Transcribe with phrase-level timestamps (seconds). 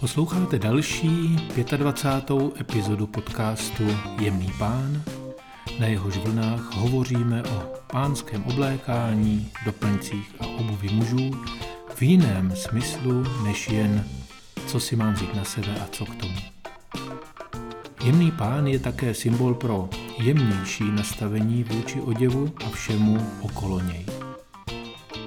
[0.00, 1.36] Posloucháte další
[1.76, 2.60] 25.
[2.60, 3.84] epizodu podcastu
[4.20, 5.02] Jemný pán.
[5.80, 11.30] Na jehož vlnách hovoříme o pánském oblékání, doplňcích a obuvi mužů
[11.94, 14.04] v jiném smyslu než jen
[14.66, 16.38] co si mám vzít na sebe a co k tomu.
[18.04, 19.88] Jemný pán je také symbol pro
[20.18, 24.06] jemnější nastavení vůči oděvu a všemu okolo něj.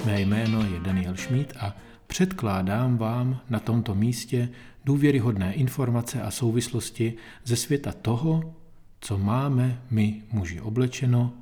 [0.05, 1.73] Mé jméno je Daniel Schmidt a
[2.11, 4.49] předkládám vám na tomto místě
[4.85, 8.55] důvěryhodné informace a souvislosti ze světa toho,
[8.99, 11.33] co máme my muži oblečeno,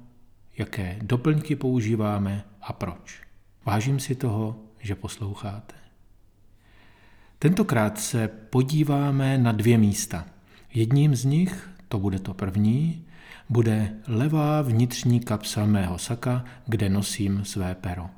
[0.57, 3.21] jaké doplňky používáme a proč.
[3.65, 5.75] Vážím si toho, že posloucháte.
[7.39, 10.25] Tentokrát se podíváme na dvě místa.
[10.73, 13.05] Jedním z nich, to bude to první,
[13.49, 18.09] bude levá vnitřní kapsa mého saka, kde nosím své pero.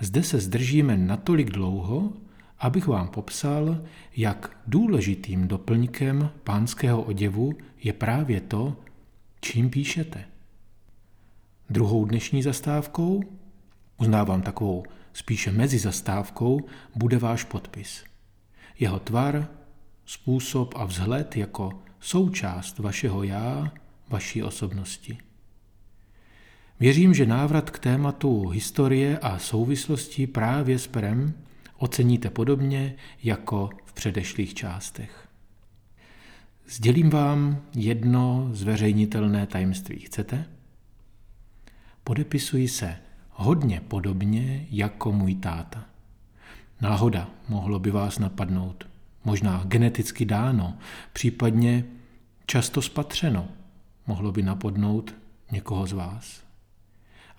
[0.00, 2.12] Zde se zdržíme natolik dlouho,
[2.58, 3.82] abych vám popsal,
[4.16, 7.52] jak důležitým doplňkem pánského oděvu
[7.82, 8.76] je právě to,
[9.40, 10.24] čím píšete.
[11.70, 13.22] Druhou dnešní zastávkou,
[13.98, 16.60] uznávám takovou spíše mezi zastávkou,
[16.94, 18.04] bude váš podpis.
[18.78, 19.48] Jeho tvar,
[20.04, 23.72] způsob a vzhled jako součást vašeho já,
[24.08, 25.18] vaší osobnosti.
[26.80, 31.34] Věřím, že návrat k tématu historie a souvislosti právě s Perem
[31.76, 35.28] oceníte podobně jako v předešlých částech.
[36.68, 39.98] Sdělím vám jedno zveřejnitelné tajemství.
[39.98, 40.44] Chcete?
[42.04, 42.96] Podepisuji se
[43.30, 45.84] hodně podobně jako můj táta.
[46.80, 48.88] Náhoda mohlo by vás napadnout.
[49.24, 50.78] Možná geneticky dáno,
[51.12, 51.84] případně
[52.46, 53.48] často spatřeno
[54.06, 55.14] mohlo by napadnout
[55.52, 56.49] někoho z vás.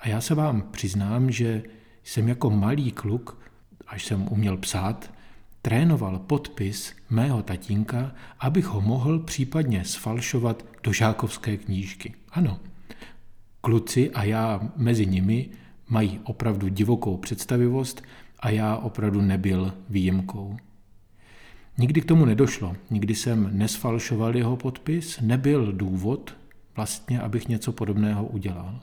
[0.01, 1.63] A já se vám přiznám, že
[2.03, 3.41] jsem jako malý kluk,
[3.87, 5.13] až jsem uměl psát,
[5.61, 12.13] trénoval podpis mého tatínka, abych ho mohl případně sfalšovat do žákovské knížky.
[12.31, 12.59] Ano,
[13.61, 15.49] kluci a já mezi nimi
[15.89, 18.03] mají opravdu divokou představivost
[18.39, 20.57] a já opravdu nebyl výjimkou.
[21.77, 26.37] Nikdy k tomu nedošlo, nikdy jsem nesfalšoval jeho podpis, nebyl důvod
[26.75, 28.79] vlastně, abych něco podobného udělal.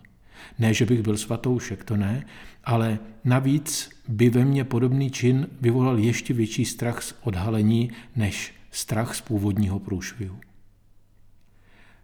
[0.59, 2.27] Ne, že bych byl svatoušek, to ne,
[2.65, 9.15] ale navíc by ve mně podobný čin vyvolal ještě větší strach z odhalení než strach
[9.15, 10.41] z původního průšvihu.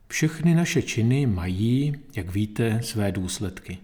[0.09, 3.79] Všechny naše činy mají, jak víte, své důsledky.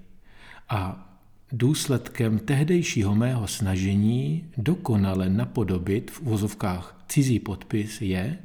[0.69, 1.11] A
[1.53, 8.38] důsledkem tehdejšího mého snažení dokonale napodobit v uvozovkách cizí podpis je,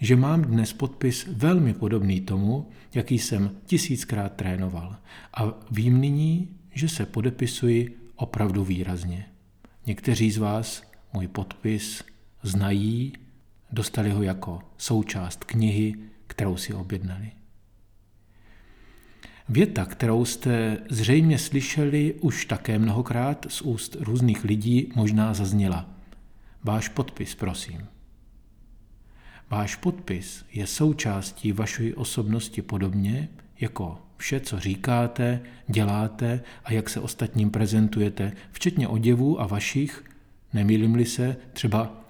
[0.00, 4.96] že mám dnes podpis velmi podobný tomu, jaký jsem tisíckrát trénoval.
[5.34, 9.26] A vím nyní, že se podepisuji opravdu výrazně.
[9.86, 10.82] Někteří z vás
[11.12, 12.04] můj podpis
[12.42, 13.12] znají,
[13.72, 15.94] dostali ho jako součást knihy,
[16.26, 17.30] kterou si objednali.
[19.48, 25.90] Věta, kterou jste zřejmě slyšeli už také mnohokrát z úst různých lidí, možná zazněla.
[26.64, 27.91] Váš podpis, prosím.
[29.52, 33.28] Váš podpis je součástí vaší osobnosti podobně
[33.60, 40.04] jako vše, co říkáte, děláte a jak se ostatním prezentujete, včetně oděvů a vašich,
[40.52, 42.04] nemýlim-li se, třeba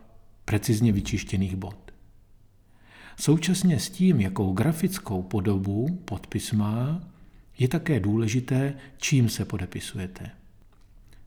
[0.44, 1.92] precizně vyčištěných bod.
[3.16, 7.00] Současně s tím, jakou grafickou podobu podpis má,
[7.58, 10.30] je také důležité, čím se podepisujete.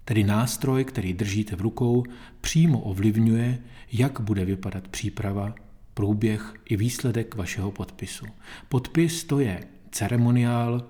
[0.06, 2.03] Tedy nástroj, který držíte v rukou,
[2.42, 3.59] přímo ovlivňuje,
[3.92, 5.56] jak bude vypadat příprava
[5.96, 8.26] průběh i výsledek vašeho podpisu.
[8.70, 10.84] Podpis to je ceremoniál,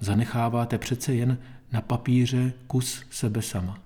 [0.00, 1.38] zanecháváte přece jen
[1.72, 3.78] na papíře kus sebe sama.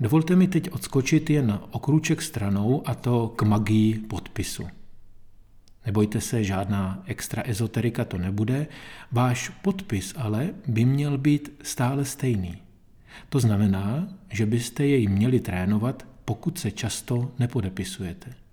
[0.00, 4.68] Dovolte mi teď odskočit jen o krůček stranou a to k magii podpisu.
[5.86, 8.66] Nebojte se, žádná extra ezoterika to nebude,
[9.12, 12.58] váš podpis ale by měl být stále stejný.
[13.28, 18.45] To znamená, že byste jej měli trénovat, pokud se často nepodepisujete.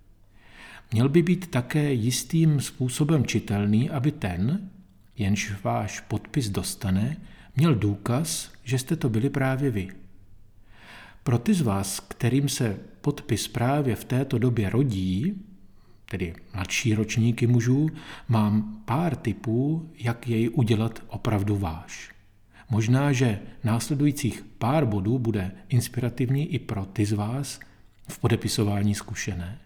[0.93, 4.69] Měl by být také jistým způsobem čitelný, aby ten,
[5.17, 7.17] jenž váš podpis dostane,
[7.55, 9.87] měl důkaz, že jste to byli právě vy.
[11.23, 15.33] Pro ty z vás, kterým se podpis právě v této době rodí,
[16.09, 17.89] tedy mladší ročníky mužů,
[18.27, 22.11] mám pár tipů, jak jej udělat opravdu váš.
[22.69, 27.59] Možná, že následujících pár bodů bude inspirativní i pro ty z vás
[28.09, 29.59] v podepisování zkušené.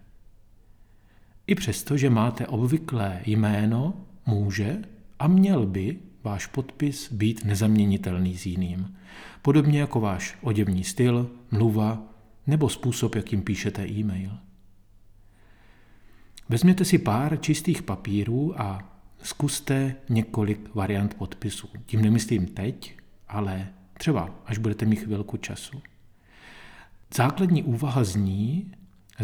[1.48, 3.94] I přesto, že máte obvyklé jméno,
[4.26, 4.78] může
[5.18, 8.96] a měl by váš podpis být nezaměnitelný s jiným.
[9.42, 12.02] Podobně jako váš oděvní styl, mluva
[12.46, 14.30] nebo způsob, jakým píšete e-mail.
[16.48, 18.92] Vezměte si pár čistých papírů a
[19.22, 21.68] zkuste několik variant podpisů.
[21.86, 22.96] Tím nemyslím teď,
[23.28, 23.68] ale
[23.98, 25.82] třeba až budete mít chvilku času.
[27.14, 28.72] Základní úvaha zní,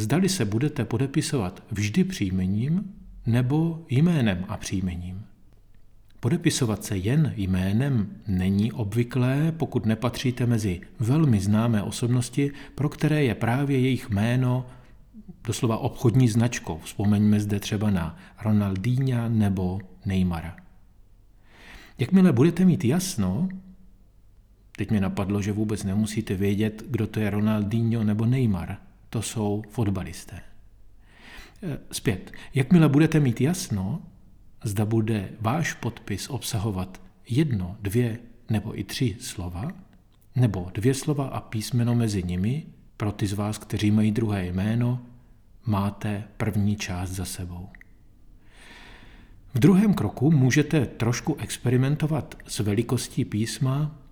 [0.01, 2.95] zdali se budete podepisovat vždy příjmením
[3.27, 5.23] nebo jménem a příjmením.
[6.21, 13.35] Podepisovat se jen jménem není obvyklé, pokud nepatříte mezi velmi známé osobnosti, pro které je
[13.35, 14.67] právě jejich jméno
[15.47, 16.79] doslova obchodní značkou.
[16.85, 20.57] Vzpomeňme zde třeba na Ronaldinha nebo Neymara.
[21.99, 23.49] Jakmile budete mít jasno,
[24.77, 28.77] teď mi napadlo, že vůbec nemusíte vědět, kdo to je Ronaldinho nebo Neymar.
[29.15, 30.37] To jsou fotbalisté.
[31.63, 32.33] E, zpět.
[32.55, 34.03] Jakmile budete mít jasno,
[34.65, 38.19] zda bude váš podpis obsahovat jedno, dvě
[38.51, 39.73] nebo i tři slova,
[40.37, 42.67] nebo dvě slova a písmeno mezi nimi,
[42.97, 45.01] pro ty z vás, kteří mají druhé jméno,
[45.67, 47.69] máte první část za sebou.
[49.55, 54.04] V druhém kroku můžete trošku experimentovat s velikostí písma,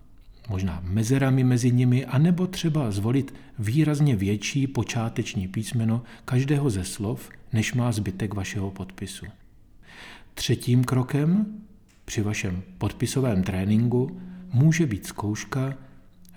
[0.48, 7.74] možná mezerami mezi nimi, anebo třeba zvolit výrazně větší počáteční písmeno každého ze slov, než
[7.74, 9.26] má zbytek vašeho podpisu.
[10.34, 11.46] Třetím krokem
[12.04, 14.20] při vašem podpisovém tréninku
[14.52, 15.74] může být zkouška,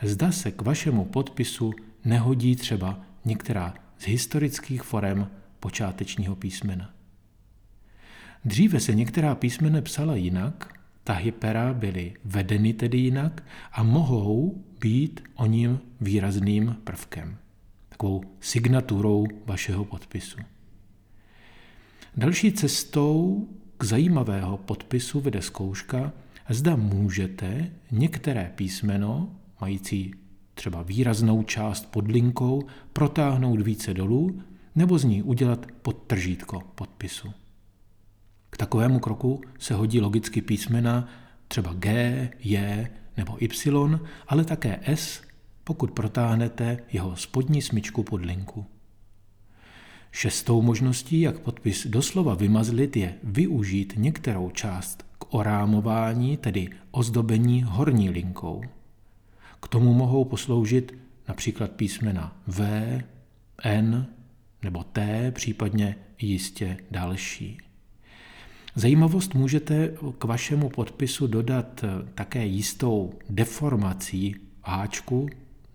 [0.04, 1.74] zda se k vašemu podpisu
[2.06, 5.28] nehodí třeba některá z historických forem
[5.60, 6.90] počátečního písmena.
[8.46, 10.75] Dříve se některá písmene psala jinak,
[11.06, 17.38] tahy pera byly vedeny tedy jinak a mohou být o ním výrazným prvkem,
[17.90, 20.38] takovou signaturou vašeho podpisu.
[22.18, 23.48] Další cestou
[23.78, 26.12] k zajímavého podpisu vede zkouška,
[26.50, 29.30] zda můžete některé písmeno,
[29.62, 30.14] mající
[30.54, 32.64] třeba výraznou část pod linkou,
[32.94, 34.42] protáhnout více dolů
[34.76, 37.45] nebo z ní udělat podtržítko podpisu.
[38.56, 41.08] K takovému kroku se hodí logicky písmena
[41.48, 42.88] třeba G, J
[43.18, 45.22] nebo Y, ale také S,
[45.64, 48.66] pokud protáhnete jeho spodní smyčku pod linku.
[50.12, 58.10] Šestou možností, jak podpis doslova vymazlit, je využít některou část k orámování, tedy ozdobení horní
[58.10, 58.64] linkou.
[59.62, 60.98] K tomu mohou posloužit
[61.28, 62.62] například písmena V,
[63.64, 64.08] N
[64.64, 67.65] nebo T, případně jistě další.
[68.78, 75.30] Zajímavost můžete k vašemu podpisu dodat také jistou deformací háčku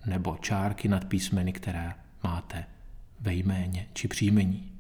[0.06, 1.92] nebo čárky nad písmeny, které
[2.24, 2.64] máte
[3.20, 4.72] ve jméně či příjmení.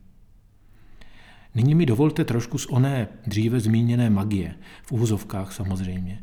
[1.54, 6.22] Nyní mi dovolte trošku z oné dříve zmíněné magie, v úvozovkách samozřejmě.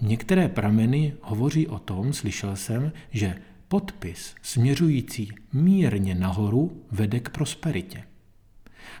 [0.00, 3.34] Některé prameny hovoří o tom, slyšel jsem, že
[3.68, 8.02] podpis směřující mírně nahoru vede k prosperitě.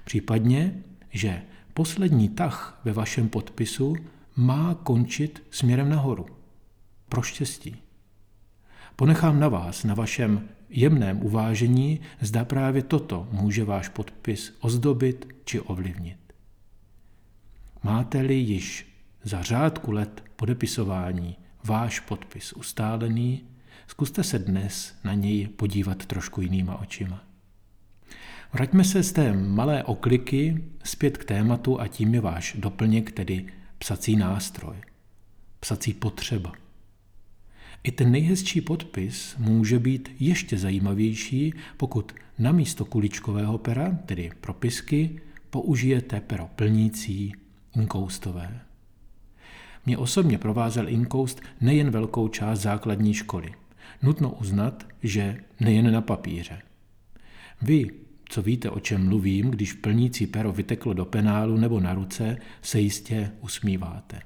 [0.04, 0.74] Případně,
[1.10, 1.42] že
[1.78, 3.96] poslední tah ve vašem podpisu
[4.36, 6.26] má končit směrem nahoru.
[7.08, 7.76] Pro štěstí.
[8.96, 15.60] Ponechám na vás, na vašem jemném uvážení, zda právě toto může váš podpis ozdobit či
[15.60, 16.18] ovlivnit.
[17.82, 18.86] Máte-li již
[19.22, 23.44] za řádku let podepisování váš podpis ustálený,
[23.86, 27.27] zkuste se dnes na něj podívat trošku jinýma očima.
[28.52, 33.46] Vraťme se z té malé okliky zpět k tématu a tím je váš doplněk, tedy
[33.78, 34.76] psací nástroj,
[35.60, 36.52] psací potřeba–
[37.82, 45.20] i ten nejhezčí podpis může být ještě zajímavější, pokud na místo kuličkového pera, tedy propisky,
[45.50, 47.32] použijete pero plnící
[47.76, 48.60] inkoustové.
[49.86, 53.54] Mě osobně provázel inkoust nejen velkou část základní školy.
[54.02, 56.62] Nutno uznat, že nejen na papíře.
[57.62, 57.90] Vy,
[58.28, 62.80] co víte, o čem mluvím, když plnící pero vyteklo do penálu nebo na ruce, se
[62.80, 64.20] jistě usmíváte.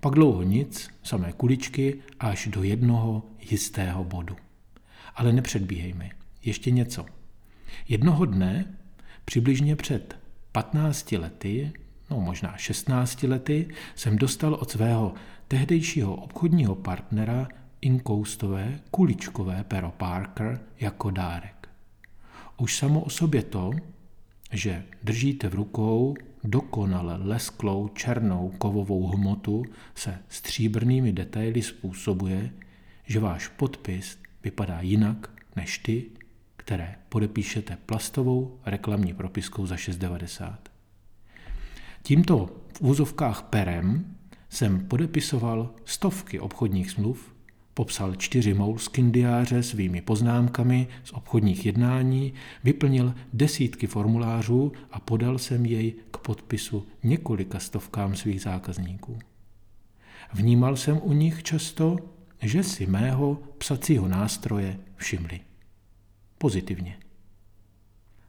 [0.00, 4.36] Pak dlouho nic, samé kuličky až do jednoho jistého bodu.
[5.14, 6.10] Ale nepředbíhejme.
[6.44, 7.06] Ještě něco.
[7.88, 8.74] Jednoho dne,
[9.24, 10.18] přibližně před
[10.52, 11.72] 15 lety,
[12.10, 15.14] no možná 16 lety, jsem dostal od svého
[15.48, 17.48] tehdejšího obchodního partnera
[17.80, 21.61] inkoustové kuličkové pero Parker jako dárek.
[22.56, 23.70] Už samo o sobě to,
[24.52, 32.50] že držíte v rukou dokonale lesklou černou kovovou hmotu se stříbrnými detaily způsobuje,
[33.06, 36.04] že váš podpis vypadá jinak než ty,
[36.56, 40.56] které podepíšete plastovou reklamní propiskou za 6,90.
[42.02, 44.16] Tímto v úzovkách perem
[44.48, 47.31] jsem podepisoval stovky obchodních smluv,
[47.74, 52.32] Popsal čtyři Moleskin diáře svými poznámkami z obchodních jednání,
[52.64, 59.18] vyplnil desítky formulářů a podal jsem jej k podpisu několika stovkám svých zákazníků.
[60.32, 61.96] Vnímal jsem u nich často,
[62.42, 65.40] že si mého psacího nástroje všimli.
[66.38, 67.01] Pozitivně.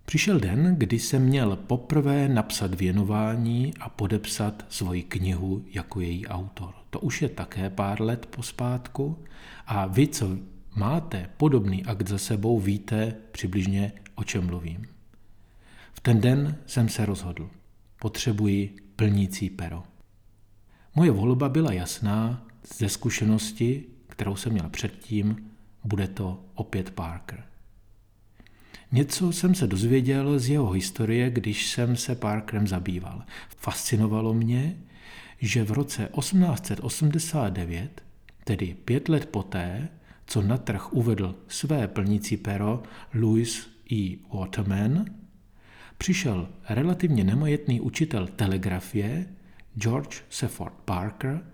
[0.06, 6.74] Přišel den, kdy jsem měl poprvé napsat věnování a podepsat svoji knihu jako její autor.
[6.90, 9.24] To už je také pár let pospátku
[9.68, 10.38] a vy, co
[10.76, 14.86] máte podobný akt za sebou, víte přibližně, o čem mluvím.
[15.94, 17.50] V ten den jsem se rozhodl.
[18.00, 19.84] Potřebuji plnící pero.
[20.96, 25.52] Moje volba byla jasná, ze zkušenosti, kterou jsem měl předtím,
[25.84, 27.44] bude to opět Parker.
[28.94, 33.24] Něco jsem se dozvěděl z jeho historie, když jsem se Parkerem zabýval.
[33.58, 34.78] Fascinovalo mě,
[35.40, 38.04] že v roce 1889,
[38.44, 39.90] tedy pět let poté,
[40.26, 42.84] co na trh uvedl své plnící pero
[43.14, 44.16] Louis E.
[44.34, 45.06] Waterman,
[45.98, 49.26] přišel relativně nemajetný učitel telegrafie
[49.76, 51.46] George Sefford Parker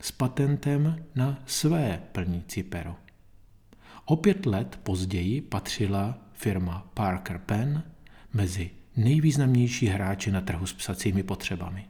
[0.00, 2.96] s patentem na své plnící pero.
[4.04, 7.82] O pět let později patřila firma Parker Pen
[8.32, 11.84] mezi nejvýznamnější hráče na trhu s psacími potřebami.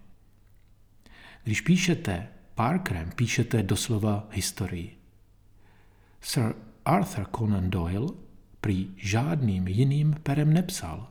[1.45, 4.97] Když píšete Parkerem, píšete doslova historii.
[6.21, 8.09] Sir Arthur Conan Doyle
[8.61, 11.09] prý žádným jiným perem nepsal.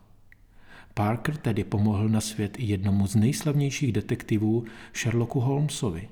[0.94, 4.66] Parker tedy pomohl na svět jednomu z nejslavnějších detektivů
[4.96, 6.10] Sherlocku Holmesovi.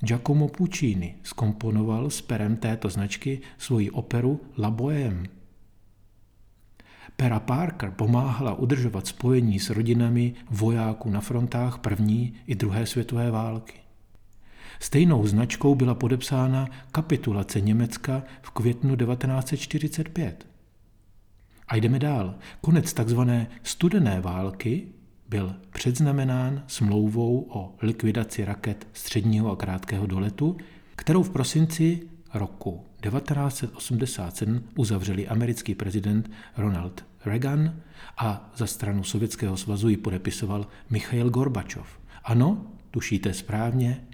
[0.00, 5.26] Giacomo Puccini skomponoval s perem této značky svoji operu La Bohème.
[7.16, 13.74] Pera Parker pomáhala udržovat spojení s rodinami vojáků na frontách první i druhé světové války.
[14.80, 20.46] Stejnou značkou byla podepsána kapitulace Německa v květnu 1945.
[21.68, 22.34] A jdeme dál.
[22.60, 24.88] Konec takzvané studené války
[25.28, 30.56] byl předznamenán smlouvou o likvidaci raket středního a krátkého doletu,
[30.96, 37.80] kterou v prosinci roku 1987 uzavřeli americký prezident Ronald Reagan
[38.18, 42.00] a za stranu Sovětského svazu ji podepisoval Michail Gorbačov.
[42.24, 44.04] Ano, tušíte správně,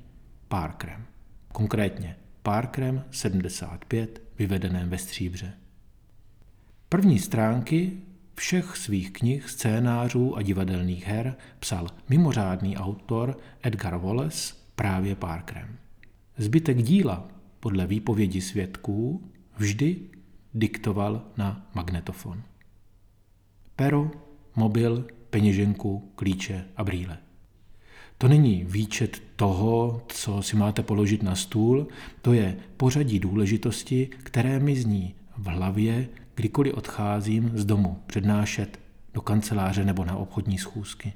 [0.49, 1.05] Parkerem.
[1.53, 5.53] Konkrétně Parkerem 75 vyvedeném ve stříbře.
[6.89, 7.93] První stránky
[8.35, 15.77] všech svých knih, scénářů a divadelních her psal mimořádný autor Edgar Wallace právě Parkerem.
[16.37, 17.29] Zbytek díla,
[17.61, 19.97] podle výpovědi svědků, vždy
[20.55, 22.43] diktoval na magnetofon.
[23.76, 24.11] Pero,
[24.57, 27.19] mobil, peněženku, klíče a brýle.
[28.19, 31.88] To není výčet toho, co si máte položit na stůl,
[32.23, 38.81] to je pořadí důležitosti, které mi zní v hlavě, kdykoliv odcházím z domu přednášet
[39.14, 41.12] do kanceláře nebo na obchodní schůzky.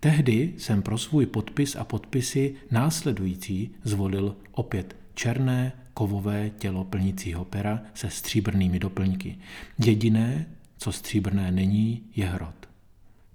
[0.00, 7.82] Tehdy jsem pro svůj podpis a podpisy následující zvolil opět černé kovové tělo plnícího pera
[7.94, 9.38] se stříbrnými doplňky.
[9.78, 10.46] Jediné,
[10.78, 12.68] co stříbrné není, je hrot.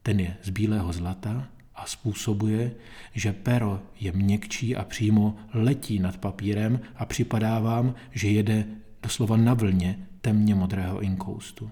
[0.03, 2.71] Ten je z bílého zlata a způsobuje,
[3.13, 8.65] že pero je měkčí a přímo letí nad papírem a připadá vám, že jede
[9.03, 11.71] doslova na vlně temně modrého inkoustu.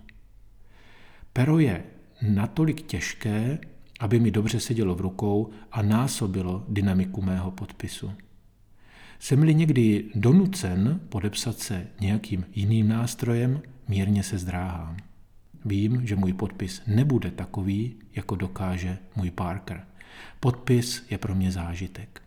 [1.33, 1.83] Pero je
[2.21, 3.59] natolik těžké,
[3.99, 8.11] aby mi dobře sedělo v rukou a násobilo dynamiku mého podpisu.
[9.23, 14.97] Jsem-li někdy donucen podepsat se nějakým jiným nástrojem, mírně se zdráhám.
[15.65, 19.85] Vím, že můj podpis nebude takový, jako dokáže můj Parker.
[20.39, 22.21] Podpis je pro mě zážitek.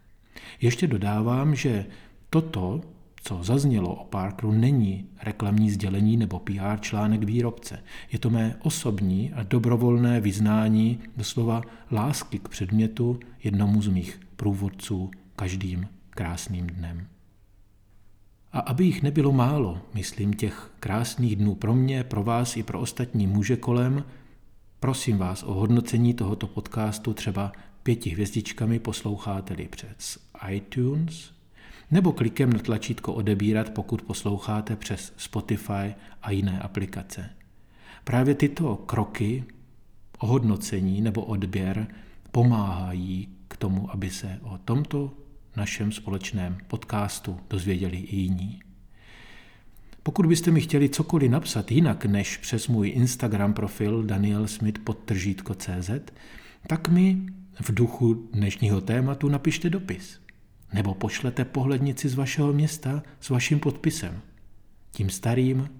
[0.61, 1.87] Ještě dodávám, že
[2.31, 2.81] toto,
[3.23, 7.83] co zaznělo o Parkeru, není reklamní sdělení nebo PR článek výrobce.
[8.13, 11.63] Je to mé osobní a dobrovolné vyznání doslova
[11.93, 17.07] lásky k předmětu jednomu z mých průvodců každým krásným dnem.
[18.53, 22.81] A aby jich nebylo málo, myslím těch krásných dnů pro mě, pro vás i pro
[22.81, 24.05] ostatní muže kolem,
[24.81, 30.19] prosím vás o hodnocení tohoto podcastu třeba pěti hvězdičkami posloucháte-li přes
[30.51, 31.31] iTunes,
[31.91, 37.31] nebo klikem na tlačítko odebírat, pokud posloucháte přes Spotify a jiné aplikace.
[38.05, 39.45] Právě tyto kroky,
[40.19, 41.87] ohodnocení nebo odběr
[42.31, 45.13] pomáhají k tomu, aby se o tomto
[45.57, 48.63] našem společném podcastu dozvěděli i jiní.
[50.03, 54.81] Pokud byste mi chtěli cokoliv napsat jinak než přes můj Instagram profil Daniel Smith
[55.57, 55.91] CZ,
[56.67, 57.27] tak mi
[57.61, 60.21] v duchu dnešního tématu napište dopis.
[60.73, 64.21] nebo pošlete pohlednici z vašeho města s vaším podpisem.
[64.93, 65.71] Tím starým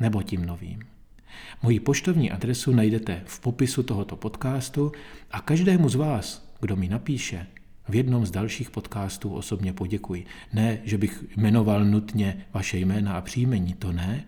[0.00, 0.82] nebo tím novým.
[1.62, 4.92] Moji poštovní adresu najdete v popisu tohoto podcastu
[5.30, 7.46] a každému z vás, kdo mi napíše,
[7.88, 10.26] v jednom z dalších podcastů osobně poděkuji.
[10.52, 14.24] Ne, že bych jmenoval nutně vaše jména a příjmení, to ne,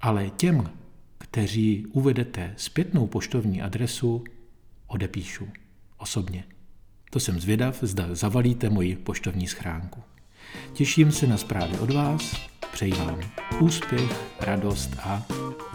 [0.00, 0.70] ale těm,
[1.18, 4.24] kteří uvedete zpětnou poštovní adresu,
[4.86, 5.48] odepíšu
[5.98, 6.44] osobně.
[7.10, 10.02] To jsem zvědav, zda zavalíte moji poštovní schránku.
[10.72, 13.20] Těším se na zprávy od vás, přeji vám
[13.60, 15.26] úspěch, radost a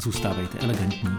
[0.03, 1.09] zůstávejte elegantní.